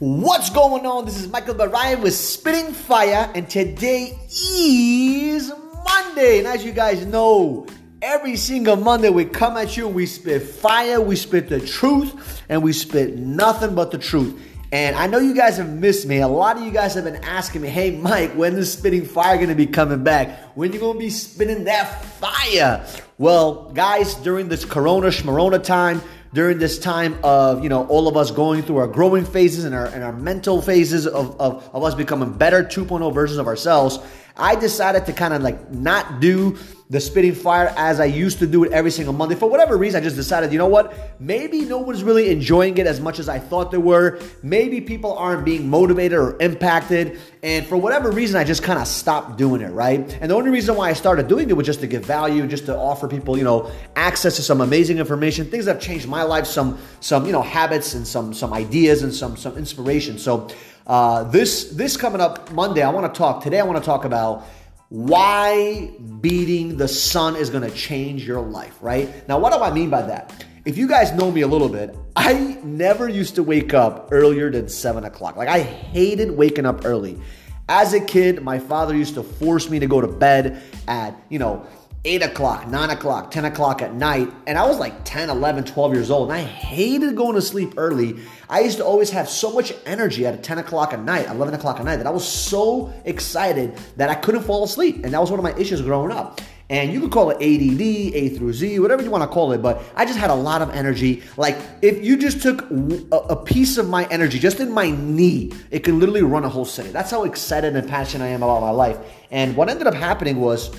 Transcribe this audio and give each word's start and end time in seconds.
What's 0.00 0.50
going 0.50 0.86
on? 0.86 1.06
This 1.06 1.18
is 1.18 1.26
Michael 1.26 1.56
Barayan 1.56 2.02
with 2.02 2.14
Spitting 2.14 2.72
Fire, 2.72 3.28
and 3.34 3.50
today 3.50 4.16
is 4.30 5.52
Monday. 5.84 6.38
And 6.38 6.46
as 6.46 6.64
you 6.64 6.70
guys 6.70 7.04
know, 7.04 7.66
every 8.00 8.36
single 8.36 8.76
Monday 8.76 9.10
we 9.10 9.24
come 9.24 9.56
at 9.56 9.76
you, 9.76 9.88
we 9.88 10.06
spit 10.06 10.44
fire, 10.44 11.00
we 11.00 11.16
spit 11.16 11.48
the 11.48 11.58
truth, 11.58 12.44
and 12.48 12.62
we 12.62 12.72
spit 12.72 13.16
nothing 13.16 13.74
but 13.74 13.90
the 13.90 13.98
truth. 13.98 14.40
And 14.70 14.94
I 14.94 15.08
know 15.08 15.18
you 15.18 15.34
guys 15.34 15.56
have 15.56 15.68
missed 15.68 16.06
me. 16.06 16.18
A 16.18 16.28
lot 16.28 16.58
of 16.58 16.62
you 16.62 16.70
guys 16.70 16.94
have 16.94 17.02
been 17.02 17.24
asking 17.24 17.62
me, 17.62 17.68
hey, 17.68 17.90
Mike, 17.90 18.30
when 18.34 18.54
is 18.54 18.72
Spitting 18.72 19.04
Fire 19.04 19.34
going 19.34 19.48
to 19.48 19.56
be 19.56 19.66
coming 19.66 20.04
back? 20.04 20.56
When 20.56 20.72
you 20.72 20.78
to 20.78 20.96
be 20.96 21.10
spitting 21.10 21.64
that 21.64 22.04
fire? 22.04 22.86
Well, 23.16 23.72
guys, 23.72 24.14
during 24.16 24.48
this 24.48 24.64
Corona 24.64 25.08
Schmarona 25.08 25.60
time, 25.60 26.02
during 26.32 26.58
this 26.58 26.78
time 26.78 27.18
of 27.22 27.62
you 27.62 27.68
know 27.68 27.86
all 27.86 28.08
of 28.08 28.16
us 28.16 28.30
going 28.30 28.62
through 28.62 28.76
our 28.76 28.86
growing 28.86 29.24
phases 29.24 29.64
and 29.64 29.74
our 29.74 29.86
and 29.86 30.04
our 30.04 30.12
mental 30.12 30.60
phases 30.60 31.06
of, 31.06 31.40
of, 31.40 31.68
of 31.72 31.82
us 31.82 31.94
becoming 31.94 32.32
better 32.32 32.62
2.0 32.62 33.12
versions 33.14 33.38
of 33.38 33.46
ourselves 33.46 33.98
i 34.38 34.54
decided 34.54 35.04
to 35.06 35.12
kind 35.12 35.34
of 35.34 35.42
like 35.42 35.70
not 35.70 36.20
do 36.20 36.56
the 36.90 37.00
spitting 37.00 37.34
fire 37.34 37.72
as 37.76 38.00
I 38.00 38.06
used 38.06 38.38
to 38.38 38.46
do 38.46 38.64
it 38.64 38.72
every 38.72 38.90
single 38.90 39.12
Monday. 39.12 39.34
For 39.34 39.48
whatever 39.48 39.76
reason, 39.76 40.00
I 40.00 40.04
just 40.04 40.16
decided, 40.16 40.52
you 40.52 40.58
know 40.58 40.68
what? 40.68 41.20
Maybe 41.20 41.60
no 41.62 41.78
one's 41.78 42.02
really 42.02 42.30
enjoying 42.30 42.78
it 42.78 42.86
as 42.86 42.98
much 42.98 43.18
as 43.18 43.28
I 43.28 43.38
thought 43.38 43.70
they 43.70 43.78
were. 43.78 44.18
Maybe 44.42 44.80
people 44.80 45.12
aren't 45.12 45.44
being 45.44 45.68
motivated 45.68 46.18
or 46.18 46.40
impacted. 46.40 47.18
And 47.42 47.66
for 47.66 47.76
whatever 47.76 48.10
reason, 48.10 48.40
I 48.40 48.44
just 48.44 48.62
kind 48.62 48.78
of 48.78 48.88
stopped 48.88 49.36
doing 49.36 49.60
it, 49.60 49.68
right? 49.68 50.00
And 50.22 50.30
the 50.30 50.34
only 50.34 50.50
reason 50.50 50.76
why 50.76 50.88
I 50.88 50.94
started 50.94 51.28
doing 51.28 51.50
it 51.50 51.56
was 51.56 51.66
just 51.66 51.80
to 51.80 51.86
give 51.86 52.06
value, 52.06 52.46
just 52.46 52.64
to 52.66 52.76
offer 52.76 53.06
people, 53.06 53.36
you 53.36 53.44
know, 53.44 53.70
access 53.94 54.36
to 54.36 54.42
some 54.42 54.62
amazing 54.62 54.98
information, 54.98 55.50
things 55.50 55.66
that 55.66 55.74
have 55.74 55.82
changed 55.82 56.08
my 56.08 56.22
life, 56.22 56.46
some, 56.46 56.78
some, 57.00 57.26
you 57.26 57.32
know, 57.32 57.42
habits 57.42 57.92
and 57.94 58.08
some, 58.08 58.32
some 58.32 58.54
ideas 58.54 59.02
and 59.02 59.12
some, 59.12 59.36
some 59.36 59.58
inspiration. 59.58 60.18
So, 60.18 60.48
uh, 60.88 61.24
this, 61.24 61.64
this 61.70 61.96
coming 61.96 62.20
up 62.20 62.50
Monday, 62.52 62.82
I 62.82 62.90
want 62.90 63.12
to 63.12 63.16
talk, 63.16 63.42
today 63.42 63.60
I 63.60 63.64
want 63.64 63.78
to 63.78 63.84
talk 63.84 64.04
about 64.04 64.44
why 64.88 65.92
beating 66.20 66.78
the 66.78 66.88
sun 66.88 67.36
is 67.36 67.50
going 67.50 67.68
to 67.68 67.76
change 67.76 68.26
your 68.26 68.40
life, 68.40 68.78
right? 68.80 69.28
Now, 69.28 69.38
what 69.38 69.52
do 69.52 69.60
I 69.60 69.70
mean 69.70 69.90
by 69.90 70.02
that? 70.02 70.44
If 70.64 70.78
you 70.78 70.88
guys 70.88 71.12
know 71.12 71.30
me 71.30 71.42
a 71.42 71.46
little 71.46 71.68
bit, 71.68 71.94
I 72.16 72.58
never 72.64 73.08
used 73.08 73.34
to 73.34 73.42
wake 73.42 73.74
up 73.74 74.08
earlier 74.10 74.50
than 74.50 74.68
seven 74.68 75.04
o'clock. 75.04 75.36
Like, 75.36 75.48
I 75.48 75.60
hated 75.60 76.30
waking 76.30 76.64
up 76.64 76.86
early. 76.86 77.20
As 77.68 77.92
a 77.92 78.00
kid, 78.00 78.42
my 78.42 78.58
father 78.58 78.96
used 78.96 79.14
to 79.14 79.22
force 79.22 79.68
me 79.68 79.78
to 79.78 79.86
go 79.86 80.00
to 80.00 80.08
bed 80.08 80.62
at, 80.86 81.14
you 81.28 81.38
know, 81.38 81.66
8 82.04 82.22
o'clock, 82.22 82.68
9 82.68 82.90
o'clock, 82.90 83.30
10 83.30 83.44
o'clock 83.46 83.82
at 83.82 83.92
night. 83.92 84.32
And 84.46 84.56
I 84.56 84.66
was 84.66 84.78
like 84.78 85.04
10, 85.04 85.30
11, 85.30 85.64
12 85.64 85.92
years 85.94 86.10
old. 86.10 86.30
And 86.30 86.38
I 86.38 86.42
hated 86.42 87.16
going 87.16 87.34
to 87.34 87.42
sleep 87.42 87.74
early. 87.76 88.16
I 88.48 88.60
used 88.60 88.78
to 88.78 88.84
always 88.84 89.10
have 89.10 89.28
so 89.28 89.52
much 89.52 89.72
energy 89.84 90.24
at 90.24 90.42
10 90.42 90.58
o'clock 90.58 90.92
at 90.92 91.00
night, 91.00 91.26
11 91.26 91.54
o'clock 91.54 91.80
at 91.80 91.84
night, 91.84 91.96
that 91.96 92.06
I 92.06 92.10
was 92.10 92.26
so 92.26 92.92
excited 93.04 93.76
that 93.96 94.08
I 94.10 94.14
couldn't 94.14 94.44
fall 94.44 94.64
asleep. 94.64 95.04
And 95.04 95.12
that 95.12 95.20
was 95.20 95.30
one 95.30 95.40
of 95.40 95.44
my 95.44 95.54
issues 95.56 95.82
growing 95.82 96.12
up. 96.12 96.40
And 96.70 96.92
you 96.92 97.00
could 97.00 97.10
call 97.10 97.30
it 97.30 97.36
ADD, 97.36 97.80
A 97.80 98.28
through 98.28 98.52
Z, 98.52 98.78
whatever 98.78 99.02
you 99.02 99.10
want 99.10 99.22
to 99.22 99.28
call 99.28 99.52
it, 99.52 99.62
but 99.62 99.82
I 99.96 100.04
just 100.04 100.18
had 100.18 100.28
a 100.28 100.34
lot 100.34 100.60
of 100.60 100.68
energy. 100.70 101.22
Like, 101.38 101.56
if 101.80 102.04
you 102.04 102.18
just 102.18 102.42
took 102.42 102.66
a, 103.10 103.36
piece 103.36 103.78
of 103.78 103.88
my 103.88 104.04
energy, 104.10 104.38
just 104.38 104.60
in 104.60 104.70
my 104.70 104.90
knee, 104.90 105.50
it 105.70 105.78
could 105.78 105.94
literally 105.94 106.22
run 106.22 106.44
a 106.44 106.48
whole 106.50 106.66
city. 106.66 106.90
That's 106.90 107.10
how 107.10 107.24
excited 107.24 107.74
and 107.74 107.88
passionate 107.88 108.26
I 108.26 108.28
am 108.28 108.42
about 108.42 108.60
my 108.60 108.70
life. 108.70 108.98
And 109.30 109.56
what 109.56 109.70
ended 109.70 109.86
up 109.86 109.94
happening 109.94 110.40
was, 110.40 110.70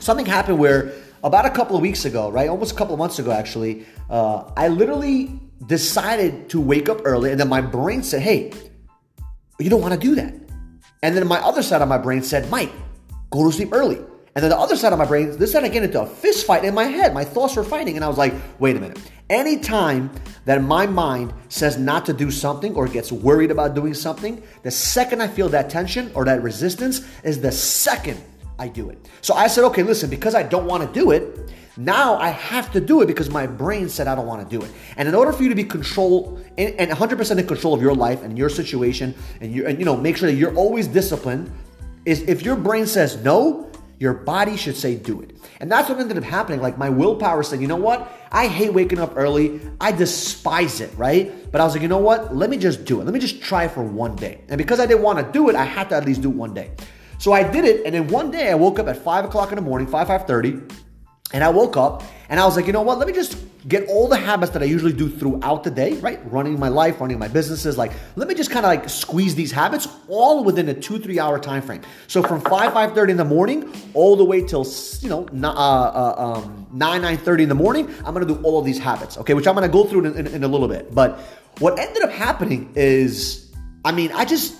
something 0.00 0.26
happened 0.26 0.58
where 0.58 0.92
about 1.22 1.46
a 1.46 1.50
couple 1.50 1.74
of 1.74 1.82
weeks 1.82 2.04
ago, 2.04 2.30
right? 2.30 2.48
Almost 2.48 2.72
a 2.72 2.74
couple 2.74 2.94
of 2.94 2.98
months 2.98 3.18
ago, 3.18 3.32
actually, 3.32 3.86
uh, 4.10 4.50
I 4.56 4.68
literally 4.68 5.40
decided 5.66 6.50
to 6.50 6.60
wake 6.60 6.88
up 6.88 7.00
early, 7.04 7.30
and 7.30 7.40
then 7.40 7.48
my 7.48 7.62
brain 7.62 8.02
said, 8.02 8.20
"Hey, 8.20 8.52
you 9.58 9.70
don't 9.70 9.80
want 9.80 9.94
to 9.94 10.00
do 10.00 10.14
that." 10.16 10.34
And 11.02 11.16
then 11.16 11.26
my 11.26 11.38
other 11.38 11.62
side 11.62 11.82
of 11.82 11.88
my 11.88 11.98
brain 11.98 12.22
said, 12.22 12.50
"Mike, 12.50 12.72
go 13.30 13.44
to 13.44 13.52
sleep 13.52 13.70
early." 13.72 13.98
And 14.36 14.42
then 14.42 14.50
the 14.50 14.58
other 14.58 14.76
side 14.76 14.92
of 14.92 14.98
my 14.98 15.04
brain, 15.04 15.36
this 15.38 15.52
time 15.52 15.64
I 15.64 15.68
get 15.68 15.84
into 15.84 16.02
a 16.02 16.06
fist 16.06 16.44
fight 16.44 16.64
in 16.64 16.74
my 16.74 16.84
head. 16.84 17.14
My 17.14 17.24
thoughts 17.24 17.54
were 17.54 17.64
fighting, 17.64 17.96
and 17.96 18.04
I 18.04 18.08
was 18.08 18.18
like, 18.18 18.34
"Wait 18.58 18.76
a 18.76 18.80
minute." 18.80 18.98
Anytime 19.30 20.10
that 20.44 20.62
my 20.62 20.86
mind 20.86 21.32
says 21.48 21.78
not 21.78 22.04
to 22.06 22.12
do 22.12 22.30
something 22.30 22.74
or 22.74 22.86
gets 22.86 23.10
worried 23.10 23.50
about 23.50 23.74
doing 23.74 23.94
something, 23.94 24.42
the 24.62 24.70
second 24.70 25.22
I 25.22 25.28
feel 25.28 25.48
that 25.50 25.70
tension 25.70 26.10
or 26.14 26.26
that 26.26 26.42
resistance 26.42 27.00
is 27.22 27.40
the 27.40 27.52
second 27.52 28.20
I 28.58 28.68
do 28.68 28.90
it. 28.90 29.08
So 29.20 29.34
I 29.34 29.46
said, 29.46 29.64
okay, 29.64 29.82
listen, 29.82 30.10
because 30.10 30.34
I 30.34 30.42
don't 30.42 30.66
want 30.66 30.86
to 30.86 31.00
do 31.00 31.10
it, 31.10 31.50
now 31.76 32.16
I 32.16 32.28
have 32.28 32.70
to 32.72 32.80
do 32.80 33.02
it 33.02 33.06
because 33.06 33.30
my 33.30 33.46
brain 33.46 33.88
said 33.88 34.06
I 34.06 34.14
don't 34.14 34.26
want 34.26 34.48
to 34.48 34.58
do 34.58 34.64
it. 34.64 34.70
And 34.96 35.08
in 35.08 35.14
order 35.14 35.32
for 35.32 35.42
you 35.42 35.48
to 35.48 35.56
be 35.56 35.64
control 35.64 36.38
and 36.56 36.90
100% 36.90 37.38
in 37.38 37.46
control 37.46 37.74
of 37.74 37.82
your 37.82 37.94
life 37.94 38.22
and 38.22 38.38
your 38.38 38.48
situation, 38.48 39.14
and 39.40 39.52
you 39.52 39.66
and 39.66 39.78
you 39.78 39.84
know 39.84 39.96
make 39.96 40.16
sure 40.16 40.30
that 40.30 40.36
you're 40.36 40.54
always 40.54 40.86
disciplined, 40.86 41.50
is 42.04 42.22
if 42.22 42.42
your 42.42 42.54
brain 42.54 42.86
says 42.86 43.16
no, 43.24 43.72
your 43.98 44.12
body 44.12 44.56
should 44.56 44.76
say 44.76 44.94
do 44.94 45.20
it. 45.20 45.36
And 45.60 45.70
that's 45.70 45.88
what 45.88 45.98
ended 45.98 46.16
up 46.16 46.24
happening. 46.24 46.60
Like 46.60 46.78
my 46.78 46.90
willpower 46.90 47.42
said, 47.42 47.60
you 47.60 47.66
know 47.66 47.76
what? 47.76 48.12
I 48.30 48.46
hate 48.46 48.72
waking 48.72 48.98
up 48.98 49.14
early. 49.16 49.60
I 49.80 49.92
despise 49.92 50.80
it, 50.80 50.92
right? 50.96 51.50
But 51.50 51.60
I 51.60 51.64
was 51.64 51.74
like, 51.74 51.82
you 51.82 51.88
know 51.88 51.98
what? 51.98 52.36
Let 52.36 52.50
me 52.50 52.56
just 52.56 52.84
do 52.84 53.00
it. 53.00 53.04
Let 53.04 53.14
me 53.14 53.20
just 53.20 53.42
try 53.42 53.66
for 53.66 53.82
one 53.82 54.14
day. 54.14 54.42
And 54.48 54.58
because 54.58 54.78
I 54.78 54.86
didn't 54.86 55.02
want 55.02 55.24
to 55.24 55.32
do 55.32 55.48
it, 55.48 55.56
I 55.56 55.64
had 55.64 55.88
to 55.90 55.96
at 55.96 56.04
least 56.04 56.22
do 56.22 56.30
it 56.30 56.36
one 56.36 56.54
day. 56.54 56.70
So 57.18 57.32
I 57.32 57.42
did 57.42 57.64
it, 57.64 57.84
and 57.86 57.94
then 57.94 58.08
one 58.08 58.30
day 58.30 58.50
I 58.50 58.54
woke 58.54 58.78
up 58.78 58.88
at 58.88 58.96
five 58.96 59.24
o'clock 59.24 59.50
in 59.50 59.56
the 59.56 59.62
morning, 59.62 59.86
five 59.86 60.06
five 60.06 60.26
thirty, 60.26 60.60
and 61.32 61.42
I 61.42 61.48
woke 61.48 61.76
up 61.76 62.02
and 62.28 62.40
I 62.40 62.44
was 62.46 62.56
like, 62.56 62.66
you 62.66 62.72
know 62.72 62.82
what? 62.82 62.98
Let 62.98 63.06
me 63.06 63.12
just 63.12 63.36
get 63.66 63.88
all 63.88 64.08
the 64.08 64.16
habits 64.16 64.52
that 64.52 64.62
I 64.62 64.66
usually 64.66 64.92
do 64.92 65.08
throughout 65.08 65.64
the 65.64 65.70
day, 65.70 65.94
right? 65.94 66.20
Running 66.30 66.58
my 66.58 66.68
life, 66.68 67.00
running 67.00 67.18
my 67.18 67.28
businesses. 67.28 67.76
Like, 67.78 67.92
let 68.16 68.28
me 68.28 68.34
just 68.34 68.50
kind 68.50 68.64
of 68.64 68.70
like 68.70 68.88
squeeze 68.88 69.34
these 69.34 69.50
habits 69.50 69.88
all 70.08 70.44
within 70.44 70.68
a 70.68 70.74
two 70.74 70.98
three 70.98 71.18
hour 71.18 71.38
time 71.38 71.62
frame. 71.62 71.82
So 72.06 72.22
from 72.22 72.40
five 72.40 72.72
five 72.72 72.94
thirty 72.94 73.12
in 73.12 73.16
the 73.16 73.24
morning 73.24 73.72
all 73.94 74.16
the 74.16 74.24
way 74.24 74.42
till 74.42 74.66
you 75.00 75.08
know 75.08 75.28
uh, 75.42 75.46
uh, 75.46 76.14
um, 76.16 76.66
nine 76.72 77.02
nine 77.02 77.18
thirty 77.18 77.42
in 77.42 77.48
the 77.48 77.54
morning, 77.54 77.92
I'm 78.04 78.14
gonna 78.14 78.26
do 78.26 78.40
all 78.42 78.58
of 78.58 78.64
these 78.64 78.78
habits, 78.78 79.18
okay? 79.18 79.34
Which 79.34 79.46
I'm 79.46 79.54
gonna 79.54 79.68
go 79.68 79.84
through 79.84 80.06
in, 80.06 80.16
in, 80.16 80.26
in 80.26 80.44
a 80.44 80.48
little 80.48 80.68
bit. 80.68 80.94
But 80.94 81.18
what 81.58 81.78
ended 81.78 82.02
up 82.02 82.10
happening 82.10 82.72
is, 82.74 83.52
I 83.84 83.92
mean, 83.92 84.12
I 84.12 84.24
just 84.24 84.54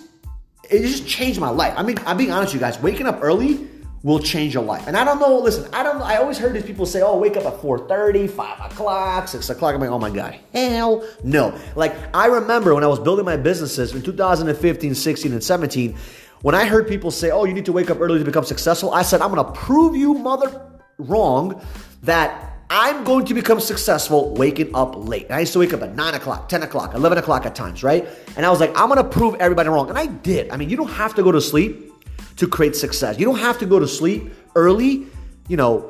it 0.70 0.82
just 0.82 1.06
changed 1.06 1.40
my 1.40 1.50
life. 1.50 1.74
I 1.76 1.82
mean, 1.82 1.98
I'm 2.06 2.16
being 2.16 2.32
honest 2.32 2.52
with 2.52 2.60
you 2.60 2.66
guys. 2.66 2.80
Waking 2.80 3.06
up 3.06 3.18
early 3.22 3.68
will 4.04 4.18
change 4.18 4.52
your 4.52 4.62
life. 4.62 4.86
And 4.86 4.96
I 4.96 5.04
don't 5.04 5.18
know, 5.18 5.38
listen, 5.38 5.66
I 5.72 5.82
don't 5.82 6.00
I 6.02 6.16
always 6.16 6.36
heard 6.36 6.52
these 6.52 6.62
people 6.62 6.84
say, 6.84 7.00
oh, 7.00 7.18
wake 7.18 7.38
up 7.38 7.46
at 7.46 7.60
4:30, 7.60 8.30
5 8.30 8.72
o'clock, 8.72 9.28
6 9.28 9.50
o'clock. 9.50 9.74
I'm 9.74 9.80
like, 9.80 9.90
oh 9.90 9.98
my 9.98 10.10
God, 10.10 10.38
hell 10.52 11.08
no. 11.24 11.58
Like, 11.74 11.94
I 12.14 12.26
remember 12.26 12.74
when 12.74 12.84
I 12.84 12.86
was 12.86 13.00
building 13.00 13.24
my 13.24 13.38
businesses 13.38 13.94
in 13.94 14.02
2015, 14.02 14.94
16, 14.94 15.32
and 15.32 15.42
17, 15.42 15.96
when 16.42 16.54
I 16.54 16.66
heard 16.66 16.86
people 16.86 17.10
say, 17.10 17.30
oh, 17.30 17.44
you 17.44 17.54
need 17.54 17.64
to 17.64 17.72
wake 17.72 17.88
up 17.88 17.98
early 18.00 18.18
to 18.18 18.24
become 18.24 18.44
successful, 18.44 18.92
I 18.92 19.02
said, 19.02 19.22
I'm 19.22 19.34
gonna 19.34 19.50
prove 19.52 19.96
you 19.96 20.12
mother 20.12 20.70
wrong 20.98 21.64
that 22.02 22.53
I'm 22.76 23.04
going 23.04 23.24
to 23.26 23.34
become 23.34 23.60
successful 23.60 24.34
waking 24.34 24.74
up 24.74 24.96
late. 24.96 25.26
And 25.26 25.36
I 25.36 25.40
used 25.40 25.52
to 25.52 25.60
wake 25.60 25.72
up 25.72 25.82
at 25.82 25.94
9 25.94 26.14
o'clock, 26.14 26.48
10 26.48 26.64
o'clock, 26.64 26.92
11 26.94 27.18
o'clock 27.18 27.46
at 27.46 27.54
times, 27.54 27.84
right? 27.84 28.04
And 28.36 28.44
I 28.44 28.50
was 28.50 28.58
like, 28.58 28.70
I'm 28.70 28.88
gonna 28.88 29.04
prove 29.04 29.36
everybody 29.36 29.68
wrong. 29.68 29.90
And 29.90 29.96
I 29.96 30.06
did. 30.06 30.50
I 30.50 30.56
mean, 30.56 30.68
you 30.68 30.76
don't 30.76 30.90
have 30.90 31.14
to 31.14 31.22
go 31.22 31.30
to 31.30 31.40
sleep 31.40 31.92
to 32.34 32.48
create 32.48 32.74
success. 32.74 33.16
You 33.16 33.26
don't 33.26 33.38
have 33.38 33.60
to 33.60 33.66
go 33.66 33.78
to 33.78 33.86
sleep 33.86 34.34
early, 34.56 35.06
you 35.46 35.56
know, 35.56 35.88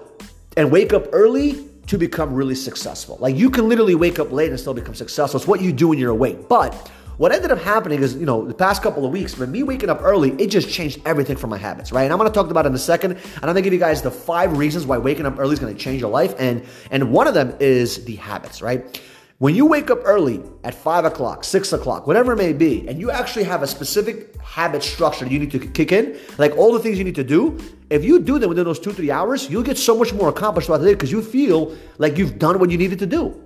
and 0.58 0.70
wake 0.70 0.92
up 0.92 1.06
early 1.12 1.66
to 1.86 1.96
become 1.96 2.34
really 2.34 2.54
successful. 2.54 3.16
Like 3.18 3.34
you 3.34 3.48
can 3.48 3.66
literally 3.66 3.94
wake 3.94 4.18
up 4.18 4.30
late 4.30 4.50
and 4.50 4.60
still 4.60 4.74
become 4.74 4.94
successful. 4.94 5.40
It's 5.40 5.48
what 5.48 5.62
you 5.62 5.72
do 5.72 5.88
when 5.88 5.98
you're 5.98 6.10
awake. 6.10 6.50
But 6.50 6.90
what 7.16 7.32
ended 7.32 7.52
up 7.52 7.58
happening 7.58 8.02
is, 8.02 8.14
you 8.16 8.26
know, 8.26 8.44
the 8.44 8.54
past 8.54 8.82
couple 8.82 9.04
of 9.04 9.12
weeks, 9.12 9.34
but 9.34 9.48
me 9.48 9.62
waking 9.62 9.88
up 9.88 10.00
early, 10.02 10.30
it 10.32 10.48
just 10.48 10.68
changed 10.68 11.00
everything 11.06 11.36
for 11.36 11.46
my 11.46 11.58
habits, 11.58 11.92
right? 11.92 12.04
And 12.04 12.12
I'm 12.12 12.18
gonna 12.18 12.30
talk 12.30 12.50
about 12.50 12.66
it 12.66 12.70
in 12.70 12.74
a 12.74 12.78
second. 12.78 13.12
And 13.12 13.44
I'm 13.44 13.48
gonna 13.48 13.62
give 13.62 13.72
you 13.72 13.78
guys 13.78 14.02
the 14.02 14.10
five 14.10 14.56
reasons 14.58 14.86
why 14.86 14.98
waking 14.98 15.26
up 15.26 15.38
early 15.38 15.52
is 15.52 15.60
gonna 15.60 15.74
change 15.74 16.00
your 16.00 16.10
life. 16.10 16.34
And 16.38 16.64
and 16.90 17.12
one 17.12 17.28
of 17.28 17.34
them 17.34 17.54
is 17.60 18.04
the 18.04 18.16
habits, 18.16 18.62
right? 18.62 19.00
When 19.38 19.54
you 19.54 19.66
wake 19.66 19.90
up 19.90 20.00
early 20.04 20.40
at 20.62 20.74
five 20.74 21.04
o'clock, 21.04 21.44
six 21.44 21.72
o'clock, 21.72 22.06
whatever 22.06 22.32
it 22.32 22.36
may 22.36 22.52
be, 22.52 22.88
and 22.88 23.00
you 23.00 23.10
actually 23.10 23.44
have 23.44 23.62
a 23.62 23.66
specific 23.66 24.40
habit 24.40 24.82
structure 24.82 25.26
you 25.26 25.38
need 25.38 25.50
to 25.50 25.58
kick 25.58 25.92
in, 25.92 26.16
like 26.38 26.56
all 26.56 26.72
the 26.72 26.78
things 26.78 26.98
you 26.98 27.04
need 27.04 27.16
to 27.16 27.24
do, 27.24 27.58
if 27.90 28.04
you 28.04 28.20
do 28.20 28.38
them 28.38 28.48
within 28.48 28.64
those 28.64 28.78
two, 28.78 28.92
three 28.92 29.10
hours, 29.10 29.50
you'll 29.50 29.64
get 29.64 29.76
so 29.76 29.96
much 29.96 30.12
more 30.12 30.28
accomplished 30.28 30.66
throughout 30.66 30.78
the 30.78 30.86
day 30.86 30.94
because 30.94 31.10
you 31.10 31.20
feel 31.20 31.76
like 31.98 32.16
you've 32.16 32.38
done 32.38 32.58
what 32.58 32.70
you 32.70 32.78
needed 32.78 32.98
to 33.00 33.06
do 33.06 33.44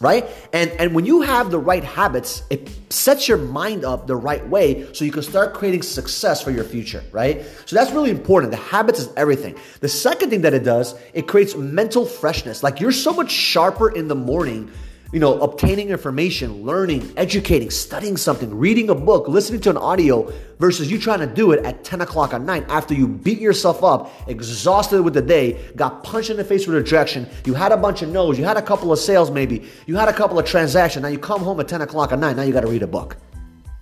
right? 0.00 0.26
And 0.52 0.70
and 0.72 0.94
when 0.94 1.04
you 1.04 1.22
have 1.22 1.50
the 1.50 1.58
right 1.58 1.84
habits 1.84 2.42
it 2.50 2.70
sets 2.90 3.28
your 3.28 3.38
mind 3.38 3.84
up 3.84 4.06
the 4.06 4.16
right 4.16 4.46
way 4.48 4.92
so 4.92 5.04
you 5.04 5.12
can 5.12 5.22
start 5.22 5.54
creating 5.54 5.82
success 5.82 6.42
for 6.42 6.50
your 6.50 6.64
future 6.64 7.02
right? 7.12 7.44
So 7.66 7.76
that's 7.76 7.92
really 7.92 8.10
important. 8.10 8.50
The 8.50 8.58
habits 8.58 9.00
is 9.00 9.10
everything. 9.16 9.56
The 9.80 9.88
second 9.88 10.30
thing 10.30 10.42
that 10.42 10.54
it 10.54 10.64
does 10.64 10.94
it 11.12 11.26
creates 11.26 11.54
mental 11.54 12.04
freshness. 12.04 12.62
Like 12.62 12.80
you're 12.80 12.92
so 12.92 13.12
much 13.12 13.30
sharper 13.30 13.90
in 13.90 14.08
the 14.08 14.14
morning 14.14 14.70
you 15.12 15.20
know, 15.20 15.40
obtaining 15.40 15.88
information, 15.88 16.64
learning, 16.64 17.12
educating, 17.16 17.70
studying 17.70 18.16
something, 18.16 18.54
reading 18.54 18.90
a 18.90 18.94
book, 18.94 19.26
listening 19.26 19.60
to 19.62 19.70
an 19.70 19.78
audio 19.78 20.30
versus 20.58 20.90
you 20.90 20.98
trying 20.98 21.20
to 21.20 21.26
do 21.26 21.52
it 21.52 21.64
at 21.64 21.82
10 21.82 22.02
o'clock 22.02 22.34
at 22.34 22.42
night 22.42 22.64
after 22.68 22.92
you 22.92 23.08
beat 23.08 23.38
yourself 23.38 23.82
up, 23.82 24.12
exhausted 24.28 25.00
with 25.02 25.14
the 25.14 25.22
day, 25.22 25.58
got 25.76 26.04
punched 26.04 26.28
in 26.28 26.36
the 26.36 26.44
face 26.44 26.66
with 26.66 26.76
rejection, 26.76 27.26
you 27.46 27.54
had 27.54 27.72
a 27.72 27.76
bunch 27.76 28.02
of 28.02 28.10
no's, 28.10 28.38
you 28.38 28.44
had 28.44 28.58
a 28.58 28.62
couple 28.62 28.92
of 28.92 28.98
sales 28.98 29.30
maybe, 29.30 29.66
you 29.86 29.96
had 29.96 30.08
a 30.08 30.12
couple 30.12 30.38
of 30.38 30.44
transactions, 30.44 31.02
now 31.02 31.08
you 31.08 31.18
come 31.18 31.40
home 31.40 31.58
at 31.60 31.68
10 31.68 31.80
o'clock 31.80 32.12
at 32.12 32.18
night, 32.18 32.36
now 32.36 32.42
you 32.42 32.52
got 32.52 32.60
to 32.60 32.68
read 32.68 32.82
a 32.82 32.86
book. 32.86 33.16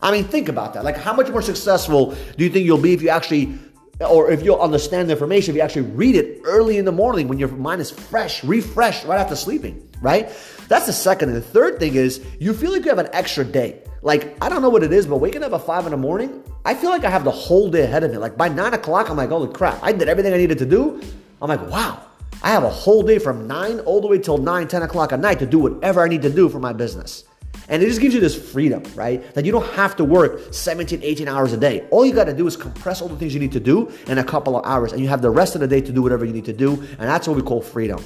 I 0.00 0.12
mean, 0.12 0.24
think 0.24 0.48
about 0.48 0.74
that. 0.74 0.84
Like, 0.84 0.96
how 0.96 1.14
much 1.14 1.28
more 1.30 1.42
successful 1.42 2.14
do 2.36 2.44
you 2.44 2.50
think 2.50 2.66
you'll 2.66 2.78
be 2.78 2.92
if 2.92 3.02
you 3.02 3.08
actually, 3.08 3.58
or 4.00 4.30
if 4.30 4.42
you'll 4.42 4.60
understand 4.60 5.08
the 5.08 5.12
information, 5.12 5.52
if 5.52 5.56
you 5.56 5.62
actually 5.62 5.82
read 5.82 6.16
it 6.16 6.42
early 6.44 6.78
in 6.78 6.84
the 6.84 6.92
morning 6.92 7.28
when 7.28 7.38
your 7.38 7.48
mind 7.48 7.80
is 7.80 7.90
fresh, 7.90 8.44
refreshed 8.44 9.04
right 9.06 9.18
after 9.18 9.34
sleeping, 9.34 9.88
right? 10.02 10.30
That's 10.68 10.86
the 10.86 10.92
second. 10.92 11.30
And 11.30 11.36
the 11.36 11.42
third 11.42 11.78
thing 11.78 11.94
is 11.94 12.24
you 12.38 12.52
feel 12.52 12.72
like 12.72 12.84
you 12.84 12.90
have 12.90 12.98
an 12.98 13.08
extra 13.12 13.44
day. 13.44 13.82
Like, 14.02 14.36
I 14.42 14.48
don't 14.48 14.62
know 14.62 14.68
what 14.68 14.82
it 14.82 14.92
is, 14.92 15.06
but 15.06 15.16
waking 15.16 15.42
up 15.42 15.52
at 15.52 15.64
five 15.64 15.84
in 15.86 15.90
the 15.92 15.96
morning, 15.96 16.44
I 16.64 16.74
feel 16.74 16.90
like 16.90 17.04
I 17.04 17.10
have 17.10 17.24
the 17.24 17.30
whole 17.30 17.70
day 17.70 17.82
ahead 17.82 18.04
of 18.04 18.10
me. 18.10 18.18
Like, 18.18 18.36
by 18.36 18.48
nine 18.48 18.74
o'clock, 18.74 19.08
I'm 19.08 19.16
like, 19.16 19.30
holy 19.30 19.52
crap, 19.52 19.82
I 19.82 19.92
did 19.92 20.08
everything 20.08 20.32
I 20.32 20.36
needed 20.36 20.58
to 20.58 20.66
do. 20.66 21.00
I'm 21.40 21.48
like, 21.48 21.66
wow, 21.68 22.02
I 22.42 22.50
have 22.50 22.64
a 22.64 22.70
whole 22.70 23.02
day 23.02 23.18
from 23.18 23.46
nine 23.46 23.80
all 23.80 24.00
the 24.00 24.06
way 24.06 24.18
till 24.18 24.38
nine, 24.38 24.68
10 24.68 24.82
o'clock 24.82 25.12
at 25.12 25.20
night 25.20 25.38
to 25.38 25.46
do 25.46 25.58
whatever 25.58 26.02
I 26.02 26.08
need 26.08 26.22
to 26.22 26.30
do 26.30 26.48
for 26.48 26.60
my 26.60 26.72
business. 26.72 27.24
And 27.68 27.82
it 27.82 27.86
just 27.86 28.00
gives 28.00 28.14
you 28.14 28.20
this 28.20 28.36
freedom, 28.52 28.82
right? 28.94 29.34
That 29.34 29.44
you 29.44 29.52
don't 29.52 29.66
have 29.74 29.96
to 29.96 30.04
work 30.04 30.54
17, 30.54 31.00
18 31.02 31.28
hours 31.28 31.52
a 31.52 31.56
day. 31.56 31.86
All 31.90 32.06
you 32.06 32.12
got 32.12 32.24
to 32.24 32.34
do 32.34 32.46
is 32.46 32.56
compress 32.56 33.02
all 33.02 33.08
the 33.08 33.16
things 33.16 33.34
you 33.34 33.40
need 33.40 33.52
to 33.52 33.60
do 33.60 33.92
in 34.06 34.18
a 34.18 34.24
couple 34.24 34.56
of 34.56 34.64
hours, 34.64 34.92
and 34.92 35.00
you 35.00 35.08
have 35.08 35.22
the 35.22 35.30
rest 35.30 35.54
of 35.54 35.60
the 35.60 35.66
day 35.66 35.80
to 35.80 35.92
do 35.92 36.02
whatever 36.02 36.24
you 36.24 36.32
need 36.32 36.44
to 36.44 36.52
do. 36.52 36.74
And 36.74 37.00
that's 37.00 37.26
what 37.26 37.36
we 37.36 37.42
call 37.42 37.60
freedom. 37.60 38.04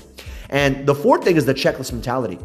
And 0.48 0.86
the 0.86 0.94
fourth 0.94 1.24
thing 1.24 1.36
is 1.36 1.44
the 1.44 1.54
checklist 1.54 1.92
mentality. 1.92 2.38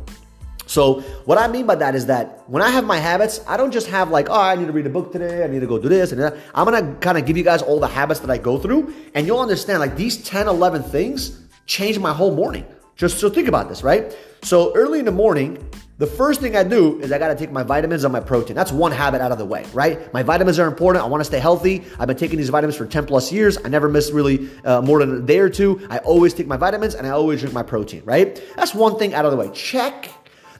So, 0.67 1.01
what 1.25 1.37
I 1.37 1.47
mean 1.47 1.67
by 1.67 1.75
that 1.75 1.93
is 1.93 2.07
that 2.07 2.43
when 2.47 2.63
I 2.63 2.69
have 2.69 2.85
my 2.85 2.97
habits, 2.97 3.39
I 3.47 3.55
don't 3.55 3.71
just 3.71 3.87
have 3.87 4.09
like, 4.09 4.29
oh, 4.29 4.41
I 4.41 4.55
need 4.55 4.65
to 4.65 4.71
read 4.71 4.87
a 4.87 4.89
book 4.89 5.11
today, 5.11 5.43
I 5.43 5.47
need 5.47 5.59
to 5.59 5.67
go 5.67 5.77
do 5.77 5.89
this 5.89 6.11
and 6.11 6.19
that. 6.21 6.35
I'm 6.55 6.65
gonna 6.65 6.95
kind 6.95 7.17
of 7.17 7.25
give 7.25 7.37
you 7.37 7.43
guys 7.43 7.61
all 7.61 7.79
the 7.79 7.87
habits 7.87 8.19
that 8.21 8.31
I 8.31 8.39
go 8.39 8.57
through, 8.57 8.93
and 9.13 9.27
you'll 9.27 9.39
understand 9.39 9.79
like 9.79 9.95
these 9.95 10.17
10, 10.23 10.47
11 10.47 10.83
things 10.83 11.39
change 11.67 11.99
my 11.99 12.13
whole 12.13 12.33
morning. 12.33 12.65
Just 12.95 13.19
so 13.19 13.29
think 13.29 13.47
about 13.47 13.69
this, 13.69 13.83
right? 13.83 14.15
So, 14.41 14.73
early 14.75 14.99
in 14.99 15.05
the 15.05 15.11
morning, 15.11 15.63
the 15.97 16.07
first 16.07 16.41
thing 16.41 16.57
I 16.57 16.63
do 16.63 16.99
is 16.99 17.11
I 17.11 17.17
got 17.17 17.29
to 17.29 17.35
take 17.35 17.51
my 17.51 17.63
vitamins 17.63 18.03
and 18.03 18.11
my 18.11 18.19
protein. 18.19 18.55
That's 18.55 18.71
one 18.71 18.91
habit 18.91 19.21
out 19.21 19.31
of 19.31 19.37
the 19.37 19.45
way, 19.45 19.65
right? 19.73 20.11
My 20.13 20.23
vitamins 20.23 20.59
are 20.59 20.67
important. 20.67 21.05
I 21.05 21.07
want 21.07 21.21
to 21.21 21.25
stay 21.25 21.39
healthy. 21.39 21.85
I've 21.97 22.07
been 22.07 22.17
taking 22.17 22.37
these 22.37 22.49
vitamins 22.49 22.75
for 22.75 22.85
10 22.85 23.05
plus 23.05 23.31
years. 23.31 23.57
I 23.63 23.69
never 23.69 23.87
miss 23.87 24.11
really 24.11 24.49
uh, 24.65 24.81
more 24.81 24.99
than 24.99 25.15
a 25.15 25.21
day 25.21 25.39
or 25.39 25.49
two. 25.49 25.85
I 25.89 25.99
always 25.99 26.33
take 26.33 26.47
my 26.47 26.57
vitamins 26.57 26.95
and 26.95 27.07
I 27.07 27.11
always 27.11 27.39
drink 27.39 27.53
my 27.53 27.63
protein, 27.63 28.01
right? 28.03 28.41
That's 28.57 28.75
one 28.75 28.99
thing 28.99 29.13
out 29.13 29.23
of 29.23 29.31
the 29.31 29.37
way. 29.37 29.49
Check. 29.53 30.09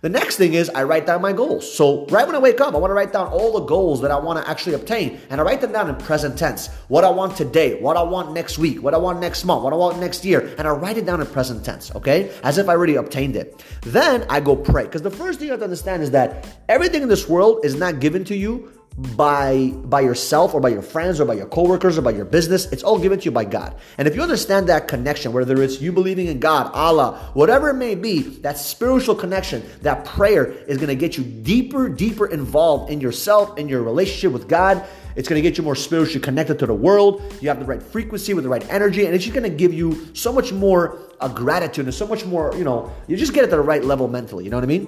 The 0.02 0.10
next 0.10 0.38
thing 0.38 0.54
is 0.54 0.70
I 0.70 0.84
write 0.84 1.06
down 1.06 1.22
my 1.22 1.34
goals. 1.34 1.72
So 1.72 2.06
right 2.08 2.26
when 2.26 2.36
I 2.36 2.40
wake 2.40 2.62
up, 2.62 2.74
I 2.74 2.78
want 2.78 2.92
to 2.92 2.96
write 2.96 3.14
down 3.14 3.28
all 3.28 3.54
the 3.54 3.66
goals 3.66 4.02
that 4.02 4.12
I 4.12 4.20
want 4.20 4.44
to 4.44 4.50
actually 4.50 4.76
obtain. 4.76 5.20
And 5.30 5.40
I 5.40 5.44
write 5.44 5.62
them 5.62 5.72
down 5.72 5.90
in 5.90 5.96
present 5.96 6.38
tense. 6.38 6.68
What 6.88 7.04
I 7.04 7.10
want 7.10 7.38
today, 7.38 7.80
what 7.82 7.98
I 7.98 8.04
want 8.04 8.34
next 8.34 8.58
week, 8.58 8.84
what 8.84 8.94
I 8.94 8.98
want 8.98 9.20
next 9.20 9.46
month, 9.46 9.64
what 9.64 9.74
I 9.74 9.78
want 9.78 10.00
next 10.00 10.26
year. 10.26 10.54
And 10.58 10.68
I 10.68 10.72
write 10.72 10.98
it 10.98 11.06
down 11.06 11.22
in 11.22 11.28
present 11.28 11.64
tense, 11.64 11.94
okay? 11.96 12.32
As 12.44 12.58
if 12.58 12.68
I 12.68 12.74
already 12.74 12.96
obtained 12.96 13.36
it. 13.36 13.64
Then 13.82 14.26
I 14.30 14.40
go 14.40 14.56
pray. 14.56 14.84
Because 14.84 15.02
the 15.02 15.12
first 15.12 15.40
thing 15.40 15.48
you 15.48 15.52
have 15.52 15.60
to 15.62 15.66
understand 15.66 16.04
is 16.04 16.12
that 16.12 16.46
everything 16.70 17.02
in 17.02 17.10
this 17.10 17.30
world 17.30 17.66
is 17.66 17.76
not 17.76 18.00
given 18.00 18.24
to 18.26 18.36
you 18.36 18.72
by 18.98 19.72
by 19.84 20.00
yourself 20.00 20.54
or 20.54 20.62
by 20.62 20.70
your 20.70 20.82
friends 20.82 21.20
or 21.20 21.26
by 21.26 21.34
your 21.34 21.48
coworkers 21.48 21.98
or 21.98 22.02
by 22.02 22.12
your 22.12 22.24
business. 22.24 22.66
It's 22.72 22.84
all 22.84 22.98
given 22.98 23.20
to 23.20 23.26
you 23.26 23.32
by 23.32 23.44
god. 23.44 23.76
And 23.98 24.08
if 24.08 24.16
you 24.16 24.22
understand 24.22 24.70
that 24.70 24.88
connection 24.88 25.34
whether 25.34 25.62
it's 25.62 25.82
you 25.82 25.92
believing 25.92 26.28
in 26.28 26.40
god 26.40 26.72
allah 26.74 27.32
whatever 27.34 27.70
it 27.70 27.76
may 27.76 27.96
be 27.96 28.22
that 28.40 28.58
spiritual 28.58 29.16
connection 29.16 29.64
that 29.82 30.06
prayer 30.06 30.46
is 30.46 30.78
going 30.78 30.88
to 30.88 30.96
get 30.96 31.18
you 31.18 31.26
deeper 31.26 31.90
deeper 31.90 32.28
involved 32.28 32.90
in 32.90 33.02
yourself 33.02 33.58
in 33.58 33.68
your 33.68 33.84
relationship 33.84 34.32
with 34.32 34.48
god. 34.48 34.86
It's 35.18 35.30
going 35.30 35.42
to 35.42 35.50
get 35.50 35.58
you 35.58 35.64
more 35.64 35.76
spiritually 35.76 36.20
connected 36.20 36.60
to 36.60 36.66
the 36.66 36.74
world. 36.74 37.22
You 37.42 37.48
have 37.48 37.60
the 37.60 37.66
right 37.66 37.82
frequency 37.82 38.34
with 38.34 38.44
the 38.44 38.50
right 38.50 38.70
energy 38.70 39.06
and 39.06 39.16
it's 39.16 39.24
just 39.26 39.36
going 39.36 39.50
to 39.50 39.58
give 39.58 39.74
you 39.74 40.14
so 40.14 40.32
much 40.32 40.54
more 40.54 41.00
uh, 41.20 41.28
gratitude 41.28 41.86
and 41.86 41.94
so 41.94 42.08
much 42.08 42.26
more 42.26 42.54
you 42.56 42.64
know 42.64 42.94
you 43.08 43.18
just 43.18 43.34
get 43.34 43.44
it 43.44 43.48
to 43.48 43.58
the 43.58 43.62
right 43.62 43.84
level 43.84 44.08
mentally. 44.08 44.46
You 44.46 44.52
know 44.52 44.58
what 44.58 44.64
i 44.64 44.68
mean 44.68 44.88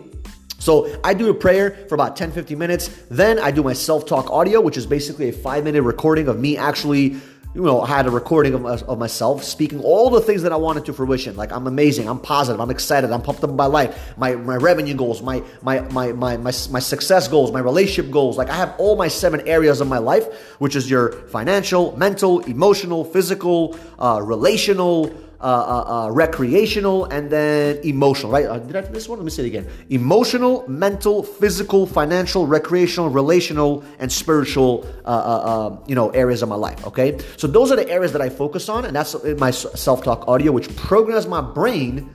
so 0.59 0.99
I 1.03 1.13
do 1.13 1.29
a 1.29 1.33
prayer 1.33 1.85
for 1.87 1.95
about 1.95 2.15
10, 2.15 2.31
15 2.31 2.57
minutes. 2.57 2.87
Then 3.09 3.39
I 3.39 3.51
do 3.51 3.63
my 3.63 3.73
self-talk 3.73 4.29
audio, 4.31 4.59
which 4.59 4.77
is 4.77 4.85
basically 4.85 5.29
a 5.29 5.33
five 5.33 5.63
minute 5.63 5.83
recording 5.83 6.27
of 6.27 6.39
me 6.39 6.57
actually 6.57 7.17
you 7.57 7.63
know, 7.63 7.81
I 7.81 7.87
had 7.87 8.05
a 8.05 8.11
recording 8.11 8.53
of, 8.53 8.65
of 8.83 8.99
myself 8.99 9.43
speaking 9.43 9.81
all 9.81 10.11
the 10.11 10.21
things 10.21 10.43
that 10.43 10.51
I 10.51 10.55
wanted 10.57 10.85
to 10.85 10.93
fruition. 10.93 11.35
Like 11.35 11.51
I'm 11.51 11.65
amazing, 11.65 12.07
I'm 12.07 12.19
positive, 12.19 12.61
I'm 12.61 12.69
excited, 12.69 13.11
I'm 13.11 13.23
pumped 13.23 13.43
up 13.43 13.57
by 13.57 13.65
life, 13.65 14.13
my 14.15 14.35
my 14.35 14.57
revenue 14.57 14.93
goals, 14.93 15.23
my 15.23 15.41
my 15.63 15.79
my 15.79 16.11
my 16.11 16.37
my, 16.37 16.51
my 16.69 16.79
success 16.79 17.27
goals, 17.27 17.51
my 17.51 17.59
relationship 17.59 18.11
goals. 18.11 18.37
Like 18.37 18.49
I 18.49 18.55
have 18.55 18.75
all 18.77 18.95
my 18.95 19.07
seven 19.07 19.41
areas 19.47 19.81
of 19.81 19.87
my 19.87 19.97
life, 19.97 20.31
which 20.59 20.75
is 20.75 20.87
your 20.87 21.13
financial, 21.29 21.97
mental, 21.97 22.41
emotional, 22.41 23.03
physical, 23.03 23.75
uh, 23.97 24.21
relational, 24.23 25.11
uh, 25.39 25.43
uh, 25.43 26.05
uh, 26.07 26.09
recreational, 26.09 27.05
and 27.05 27.29
then 27.29 27.79
emotional, 27.83 28.31
right? 28.31 28.45
Uh, 28.45 28.57
did 28.57 28.75
I 28.75 28.81
this 28.81 29.07
one? 29.07 29.19
Let 29.19 29.25
me 29.25 29.31
say 29.31 29.43
it 29.43 29.47
again. 29.47 29.67
Emotional, 29.89 30.67
mental, 30.67 31.21
physical, 31.21 31.85
financial, 31.85 32.47
recreational, 32.47 33.09
relational, 33.09 33.83
and 33.99 34.11
spiritual, 34.11 34.87
uh, 35.05 35.77
you 35.87 35.95
know, 35.95 36.09
areas 36.09 36.41
of 36.41 36.49
my 36.49 36.55
life. 36.55 36.85
Okay, 36.87 37.19
so 37.37 37.45
those 37.45 37.71
are 37.71 37.75
the 37.75 37.89
areas 37.89 38.11
that 38.13 38.21
I 38.21 38.29
focus 38.29 38.67
on, 38.67 38.85
and 38.85 38.95
that's 38.95 39.15
my 39.37 39.51
self-talk 39.51 40.27
audio, 40.27 40.51
which 40.51 40.75
programs 40.75 41.27
my 41.27 41.41
brain 41.41 42.09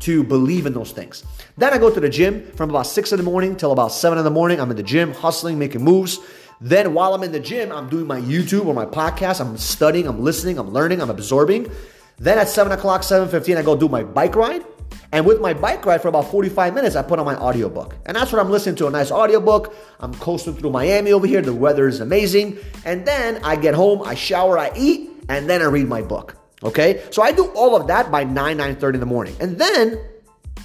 to 0.00 0.24
believe 0.24 0.66
in 0.66 0.72
those 0.72 0.92
things. 0.92 1.24
Then 1.56 1.72
I 1.72 1.78
go 1.78 1.90
to 1.90 2.00
the 2.00 2.08
gym 2.08 2.50
from 2.52 2.70
about 2.70 2.86
six 2.86 3.12
in 3.12 3.18
the 3.18 3.24
morning 3.24 3.56
till 3.56 3.72
about 3.72 3.92
seven 3.92 4.18
in 4.18 4.24
the 4.24 4.30
morning. 4.30 4.60
I'm 4.60 4.70
in 4.70 4.76
the 4.76 4.82
gym, 4.82 5.12
hustling, 5.12 5.58
making 5.58 5.82
moves. 5.82 6.18
Then 6.60 6.94
while 6.94 7.14
I'm 7.14 7.22
in 7.22 7.32
the 7.32 7.40
gym, 7.40 7.72
I'm 7.72 7.88
doing 7.88 8.06
my 8.06 8.20
YouTube 8.20 8.66
or 8.66 8.74
my 8.74 8.86
podcast. 8.86 9.40
I'm 9.40 9.56
studying, 9.56 10.06
I'm 10.06 10.22
listening, 10.22 10.58
I'm 10.58 10.70
learning, 10.70 11.00
I'm 11.00 11.10
absorbing. 11.10 11.70
Then 12.18 12.38
at 12.38 12.48
7 12.48 12.72
o'clock, 12.72 13.02
7.15, 13.02 13.56
I 13.56 13.62
go 13.62 13.76
do 13.76 13.88
my 13.88 14.02
bike 14.02 14.36
ride. 14.36 14.64
And 15.12 15.24
with 15.26 15.40
my 15.40 15.54
bike 15.54 15.86
ride 15.86 16.02
for 16.02 16.08
about 16.08 16.30
45 16.30 16.74
minutes, 16.74 16.96
I 16.96 17.02
put 17.02 17.18
on 17.18 17.24
my 17.24 17.36
audiobook. 17.36 17.94
And 18.06 18.16
that's 18.16 18.32
what 18.32 18.40
I'm 18.40 18.50
listening 18.50 18.74
to, 18.76 18.88
a 18.88 18.90
nice 18.90 19.12
audiobook. 19.12 19.74
I'm 20.00 20.14
coasting 20.14 20.54
through 20.54 20.70
Miami 20.70 21.12
over 21.12 21.26
here. 21.26 21.40
The 21.40 21.54
weather 21.54 21.86
is 21.86 22.00
amazing. 22.00 22.58
And 22.84 23.06
then 23.06 23.42
I 23.44 23.56
get 23.56 23.74
home, 23.74 24.02
I 24.02 24.14
shower, 24.14 24.58
I 24.58 24.72
eat, 24.76 25.10
and 25.28 25.48
then 25.48 25.62
I 25.62 25.66
read 25.66 25.86
my 25.88 26.02
book. 26.02 26.36
Okay? 26.62 27.02
So 27.10 27.22
I 27.22 27.32
do 27.32 27.46
all 27.54 27.76
of 27.76 27.86
that 27.88 28.10
by 28.10 28.24
9, 28.24 28.58
9.30 28.58 28.94
in 28.94 29.00
the 29.00 29.06
morning. 29.06 29.36
And 29.40 29.58
then 29.58 30.00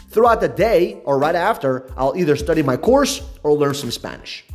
throughout 0.09 0.41
the 0.41 0.47
day 0.47 1.01
or 1.05 1.19
right 1.19 1.35
after, 1.35 1.91
I'll 1.95 2.17
either 2.17 2.35
study 2.35 2.63
my 2.63 2.77
course 2.77 3.21
or 3.43 3.53
learn 3.53 3.73
some 3.73 3.91
Spanish. 3.91 4.45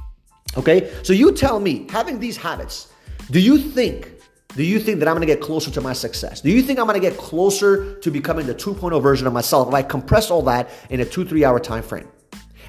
Okay? 0.57 0.93
So 1.03 1.13
you 1.13 1.33
tell 1.33 1.61
me, 1.61 1.87
having 1.91 2.19
these 2.19 2.37
habits, 2.37 2.89
do 3.31 3.41
you 3.41 3.59
think 3.59 4.14
do 4.57 4.63
you 4.63 4.79
think 4.79 5.01
that 5.01 5.09
I'm 5.09 5.15
gonna 5.15 5.27
get 5.27 5.41
closer 5.41 5.71
to 5.73 5.81
my 5.81 5.93
success? 5.93 6.41
Do 6.41 6.51
you 6.51 6.63
think 6.63 6.79
I'm 6.79 6.87
gonna 6.87 7.01
get 7.01 7.17
closer 7.17 7.95
to 8.01 8.11
becoming 8.11 8.47
the 8.47 8.55
2.0 8.55 9.03
version 9.03 9.27
of 9.27 9.33
myself 9.33 9.69
if 9.69 9.75
I 9.75 9.83
compress 9.83 10.31
all 10.31 10.43
that 10.43 10.71
in 10.91 11.01
a 11.01 11.05
two, 11.05 11.25
three 11.25 11.45
hour 11.45 11.59
time 11.59 11.83
frame? 11.83 12.09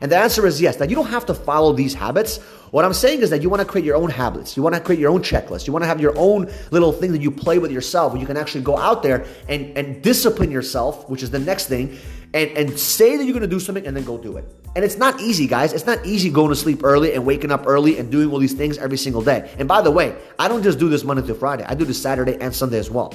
And 0.02 0.12
the 0.12 0.18
answer 0.18 0.46
is 0.46 0.62
yes. 0.62 0.76
That 0.78 0.90
you 0.90 0.96
don't 0.96 1.08
have 1.08 1.26
to 1.28 1.34
follow 1.34 1.74
these 1.74 1.94
habits. 1.94 2.38
What 2.72 2.84
I'm 2.84 2.94
saying 2.94 3.22
is 3.22 3.30
that 3.30 3.42
you 3.42 3.50
want 3.50 3.62
to 3.62 3.66
create 3.66 3.86
your 3.86 3.96
own 3.96 4.10
habits. 4.10 4.58
You 4.58 4.64
want 4.64 4.76
to 4.76 4.82
create 4.82 5.00
your 5.00 5.12
own 5.12 5.22
checklist. 5.22 5.68
You 5.68 5.74
want 5.74 5.84
to 5.84 5.88
have 5.88 6.02
your 6.02 6.18
own 6.18 6.52
little 6.72 6.92
thing 6.92 7.12
that 7.14 7.22
you 7.22 7.32
play 7.32 7.60
with 7.60 7.72
yourself 7.72 8.12
where 8.12 8.20
you 8.20 8.28
can 8.28 8.36
actually 8.36 8.64
go 8.64 8.78
out 8.78 9.04
there 9.04 9.26
and, 9.48 9.78
and 9.78 10.02
discipline 10.02 10.52
yourself, 10.52 11.10
which 11.10 11.24
is 11.24 11.32
the 11.32 11.40
next 11.40 11.68
thing, 11.68 11.98
and, 12.34 12.52
and 12.52 12.80
say 12.80 13.16
that 13.16 13.24
you're 13.24 13.34
going 13.34 13.42
to 13.42 13.48
do 13.48 13.60
something 13.60 13.88
and 13.88 13.96
then 13.96 14.04
go 14.04 14.18
do 14.18 14.38
it. 14.38 14.46
And 14.76 14.84
it's 14.84 14.98
not 14.98 15.22
easy, 15.22 15.48
guys. 15.48 15.72
It's 15.72 15.86
not 15.86 16.06
easy 16.06 16.30
going 16.30 16.50
to 16.50 16.56
sleep 16.56 16.84
early 16.84 17.14
and 17.14 17.26
waking 17.26 17.52
up 17.52 17.64
early 17.66 17.98
and 17.98 18.12
doing 18.12 18.30
all 18.30 18.40
these 18.40 18.54
things 18.54 18.78
every 18.78 18.98
single 18.98 19.22
day. 19.22 19.50
And 19.58 19.68
by 19.68 19.82
the 19.82 19.92
way, 19.92 20.16
I 20.38 20.50
don't 20.50 20.64
just 20.64 20.80
do 20.80 20.90
this 20.90 21.04
Monday 21.04 21.24
through 21.24 21.36
Friday. 21.36 21.64
I 21.64 21.76
do 21.76 21.86
this 21.86 22.02
Saturday 22.02 22.38
and 22.42 22.54
Sunday 22.54 22.78
as 22.78 22.92
well 22.92 23.14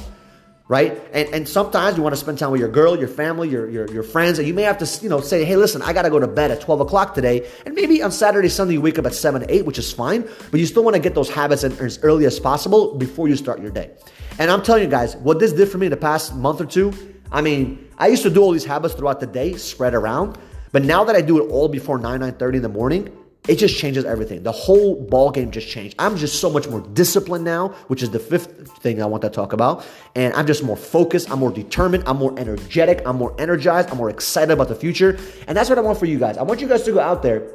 right? 0.70 1.02
And 1.12 1.28
and 1.34 1.48
sometimes 1.48 1.96
you 1.96 2.02
want 2.04 2.14
to 2.14 2.20
spend 2.20 2.38
time 2.38 2.52
with 2.52 2.60
your 2.60 2.70
girl, 2.70 2.96
your 2.96 3.08
family, 3.08 3.48
your 3.48 3.68
your, 3.68 3.90
your 3.90 4.04
friends, 4.04 4.38
and 4.38 4.46
you 4.46 4.54
may 4.54 4.62
have 4.62 4.78
to 4.78 5.02
you 5.02 5.08
know 5.08 5.20
say, 5.20 5.44
hey, 5.44 5.56
listen, 5.56 5.82
I 5.82 5.92
got 5.92 6.02
to 6.02 6.10
go 6.10 6.20
to 6.20 6.28
bed 6.28 6.52
at 6.52 6.60
twelve 6.60 6.80
o'clock 6.80 7.12
today, 7.12 7.50
and 7.66 7.74
maybe 7.74 8.00
on 8.04 8.12
Saturday, 8.12 8.48
Sunday 8.48 8.74
you 8.74 8.80
wake 8.80 8.96
up 8.96 9.04
at 9.04 9.12
seven, 9.12 9.44
eight, 9.48 9.66
which 9.66 9.78
is 9.78 9.92
fine, 9.92 10.26
but 10.52 10.60
you 10.60 10.66
still 10.66 10.84
want 10.84 10.94
to 10.94 11.02
get 11.02 11.16
those 11.16 11.28
habits 11.28 11.64
in 11.64 11.72
as 11.80 11.98
early 12.04 12.24
as 12.24 12.38
possible 12.38 12.94
before 12.94 13.28
you 13.28 13.34
start 13.34 13.60
your 13.60 13.72
day. 13.72 13.90
And 14.38 14.48
I'm 14.48 14.62
telling 14.62 14.84
you 14.84 14.88
guys, 14.88 15.16
what 15.16 15.40
this 15.40 15.52
did 15.52 15.68
for 15.68 15.78
me 15.78 15.86
in 15.86 15.90
the 15.90 15.96
past 15.96 16.36
month 16.36 16.60
or 16.60 16.66
two, 16.66 16.92
I 17.32 17.40
mean, 17.40 17.88
I 17.98 18.06
used 18.06 18.22
to 18.22 18.30
do 18.30 18.40
all 18.40 18.52
these 18.52 18.64
habits 18.64 18.94
throughout 18.94 19.18
the 19.18 19.26
day, 19.26 19.56
spread 19.56 19.92
around, 19.92 20.38
but 20.72 20.84
now 20.84 21.04
that 21.04 21.16
I 21.16 21.20
do 21.20 21.44
it 21.44 21.50
all 21.50 21.68
before 21.68 21.98
9, 21.98 22.20
9 22.20 22.32
30 22.34 22.56
in 22.56 22.62
the 22.62 22.68
morning, 22.68 23.16
it 23.48 23.56
just 23.56 23.76
changes 23.78 24.04
everything. 24.04 24.42
The 24.42 24.52
whole 24.52 24.94
ball 24.94 25.30
game 25.30 25.50
just 25.50 25.68
changed. 25.68 25.96
I'm 25.98 26.16
just 26.16 26.40
so 26.40 26.50
much 26.50 26.68
more 26.68 26.80
disciplined 26.80 27.44
now, 27.44 27.68
which 27.88 28.02
is 28.02 28.10
the 28.10 28.18
fifth 28.18 28.68
thing 28.78 29.02
I 29.02 29.06
want 29.06 29.22
to 29.22 29.30
talk 29.30 29.52
about. 29.52 29.84
And 30.14 30.34
I'm 30.34 30.46
just 30.46 30.62
more 30.62 30.76
focused. 30.76 31.30
I'm 31.30 31.38
more 31.38 31.50
determined. 31.50 32.04
I'm 32.06 32.18
more 32.18 32.38
energetic. 32.38 33.02
I'm 33.06 33.16
more 33.16 33.34
energized. 33.40 33.90
I'm 33.90 33.96
more 33.96 34.10
excited 34.10 34.52
about 34.52 34.68
the 34.68 34.74
future. 34.74 35.18
And 35.48 35.56
that's 35.56 35.70
what 35.70 35.78
I 35.78 35.80
want 35.80 35.98
for 35.98 36.06
you 36.06 36.18
guys. 36.18 36.36
I 36.36 36.42
want 36.42 36.60
you 36.60 36.68
guys 36.68 36.82
to 36.82 36.92
go 36.92 37.00
out 37.00 37.22
there 37.22 37.50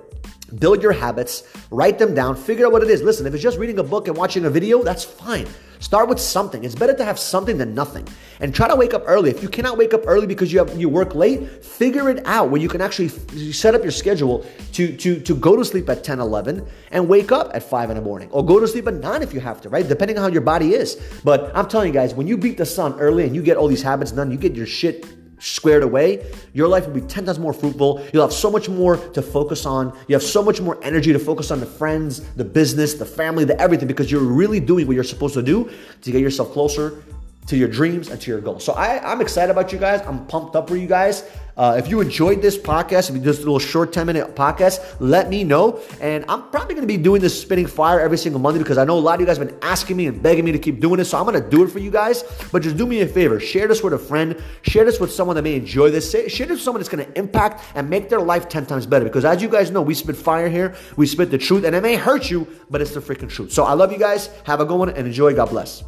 Build 0.59 0.83
your 0.83 0.91
habits, 0.91 1.43
write 1.71 1.97
them 1.97 2.13
down, 2.13 2.35
figure 2.35 2.67
out 2.67 2.71
what 2.71 2.83
it 2.83 2.89
is. 2.89 3.01
Listen, 3.01 3.25
if 3.25 3.33
it's 3.33 3.41
just 3.41 3.57
reading 3.57 3.79
a 3.79 3.83
book 3.83 4.07
and 4.07 4.15
watching 4.15 4.45
a 4.45 4.49
video, 4.49 4.83
that's 4.83 5.03
fine. 5.03 5.47
Start 5.79 6.09
with 6.09 6.19
something. 6.19 6.63
It's 6.63 6.75
better 6.75 6.93
to 6.93 7.05
have 7.05 7.19
something 7.19 7.57
than 7.57 7.73
nothing. 7.73 8.07
And 8.39 8.53
try 8.53 8.67
to 8.67 8.75
wake 8.75 8.93
up 8.93 9.03
early. 9.05 9.29
If 9.29 9.41
you 9.41 9.49
cannot 9.49 9.77
wake 9.77 9.93
up 9.93 10.03
early 10.07 10.27
because 10.27 10.51
you 10.51 10.59
have 10.59 10.77
you 10.77 10.89
work 10.89 11.15
late, 11.15 11.63
figure 11.63 12.09
it 12.09 12.25
out 12.25 12.49
where 12.49 12.61
you 12.61 12.67
can 12.67 12.81
actually 12.81 13.09
set 13.53 13.75
up 13.75 13.83
your 13.83 13.91
schedule 13.91 14.45
to 14.73 14.95
to 14.97 15.19
to 15.19 15.35
go 15.35 15.55
to 15.55 15.63
sleep 15.63 15.89
at 15.89 16.03
10, 16.03 16.19
11 16.19 16.67
and 16.91 17.07
wake 17.07 17.31
up 17.31 17.51
at 17.53 17.63
5 17.63 17.89
in 17.89 17.95
the 17.95 18.01
morning. 18.01 18.29
Or 18.31 18.45
go 18.45 18.59
to 18.59 18.67
sleep 18.67 18.87
at 18.87 18.95
9 18.95 19.21
if 19.21 19.33
you 19.33 19.39
have 19.39 19.61
to, 19.61 19.69
right? 19.69 19.87
Depending 19.87 20.17
on 20.17 20.23
how 20.23 20.29
your 20.29 20.41
body 20.41 20.73
is. 20.73 20.95
But 21.23 21.51
I'm 21.55 21.67
telling 21.67 21.87
you 21.87 21.93
guys, 21.93 22.13
when 22.13 22.27
you 22.27 22.37
beat 22.37 22.57
the 22.57 22.65
sun 22.65 22.99
early 22.99 23.23
and 23.23 23.35
you 23.35 23.41
get 23.41 23.57
all 23.57 23.67
these 23.67 23.83
habits 23.83 24.11
done, 24.11 24.31
you 24.31 24.37
get 24.37 24.55
your 24.55 24.65
shit 24.65 25.05
squared 25.39 25.83
away, 25.83 26.31
your 26.53 26.67
life 26.67 26.87
will 26.87 26.93
be 26.93 27.01
10 27.01 27.25
times 27.25 27.39
more 27.39 27.53
fruitful. 27.53 28.05
You'll 28.13 28.23
have 28.23 28.33
so 28.33 28.49
much 28.49 28.69
more 28.69 28.97
to 28.97 29.21
focus 29.21 29.65
on. 29.65 29.97
You 30.07 30.15
have 30.15 30.23
so 30.23 30.41
much 30.43 30.61
more 30.61 30.77
energy 30.83 31.13
to 31.13 31.19
focus 31.19 31.51
on 31.51 31.59
the 31.59 31.65
friends, 31.65 32.21
the 32.35 32.45
business, 32.45 32.93
the 32.95 33.05
family, 33.05 33.45
the 33.45 33.59
everything 33.59 33.87
because 33.87 34.11
you're 34.11 34.21
really 34.21 34.59
doing 34.59 34.87
what 34.87 34.93
you're 34.95 35.03
supposed 35.03 35.33
to 35.35 35.43
do 35.43 35.69
to 36.01 36.11
get 36.11 36.21
yourself 36.21 36.51
closer 36.51 37.03
to 37.47 37.57
your 37.57 37.67
dreams 37.67 38.09
and 38.09 38.19
to 38.21 38.31
your 38.31 38.41
goals. 38.41 38.63
So 38.63 38.73
I, 38.73 39.11
I'm 39.11 39.21
excited 39.21 39.51
about 39.51 39.71
you 39.71 39.77
guys. 39.77 40.01
I'm 40.01 40.25
pumped 40.27 40.55
up 40.55 40.67
for 40.67 40.75
you 40.75 40.87
guys. 40.87 41.29
Uh, 41.57 41.75
if 41.77 41.87
you 41.89 42.01
enjoyed 42.01 42.41
this 42.41 42.57
podcast, 42.57 43.09
if 43.09 43.15
you 43.15 43.21
just 43.21 43.37
this 43.37 43.39
little 43.39 43.59
short 43.59 43.93
10 43.93 44.07
minute 44.07 44.35
podcast, 44.35 44.79
let 44.99 45.29
me 45.29 45.43
know. 45.43 45.81
And 46.01 46.25
I'm 46.27 46.49
probably 46.49 46.75
going 46.75 46.87
to 46.87 46.93
be 46.93 46.97
doing 46.97 47.21
this 47.21 47.39
spitting 47.39 47.67
fire 47.67 47.99
every 47.99 48.17
single 48.17 48.41
Monday 48.41 48.59
because 48.59 48.77
I 48.77 48.85
know 48.85 48.97
a 48.97 48.99
lot 48.99 49.15
of 49.15 49.21
you 49.21 49.25
guys 49.25 49.37
have 49.37 49.47
been 49.47 49.57
asking 49.61 49.97
me 49.97 50.07
and 50.07 50.21
begging 50.21 50.43
me 50.45 50.51
to 50.51 50.59
keep 50.59 50.79
doing 50.79 50.97
this. 50.97 51.09
So 51.09 51.17
I'm 51.17 51.25
going 51.25 51.41
to 51.41 51.49
do 51.49 51.63
it 51.63 51.69
for 51.69 51.79
you 51.79 51.91
guys. 51.91 52.23
But 52.51 52.61
just 52.61 52.77
do 52.77 52.85
me 52.85 53.01
a 53.01 53.07
favor 53.07 53.39
share 53.39 53.67
this 53.67 53.83
with 53.83 53.93
a 53.93 53.97
friend, 53.97 54.41
share 54.63 54.85
this 54.85 54.99
with 54.99 55.11
someone 55.11 55.35
that 55.35 55.43
may 55.43 55.55
enjoy 55.55 55.91
this, 55.91 56.11
share 56.11 56.27
this 56.27 56.49
with 56.49 56.61
someone 56.61 56.81
that's 56.81 56.89
going 56.89 57.05
to 57.05 57.17
impact 57.17 57.63
and 57.75 57.89
make 57.89 58.09
their 58.09 58.21
life 58.21 58.49
10 58.49 58.65
times 58.65 58.85
better. 58.85 59.05
Because 59.05 59.25
as 59.25 59.41
you 59.41 59.49
guys 59.49 59.71
know, 59.71 59.81
we 59.81 59.93
spit 59.93 60.15
fire 60.15 60.49
here, 60.49 60.75
we 60.97 61.05
spit 61.05 61.31
the 61.31 61.37
truth, 61.37 61.63
and 61.63 61.75
it 61.75 61.81
may 61.81 61.95
hurt 61.95 62.29
you, 62.29 62.47
but 62.69 62.81
it's 62.81 62.91
the 62.91 62.99
freaking 62.99 63.29
truth. 63.29 63.51
So 63.51 63.63
I 63.63 63.73
love 63.73 63.91
you 63.91 63.99
guys. 63.99 64.29
Have 64.45 64.59
a 64.59 64.65
good 64.65 64.77
one 64.77 64.89
and 64.89 65.07
enjoy. 65.07 65.33
God 65.33 65.49
bless. 65.49 65.83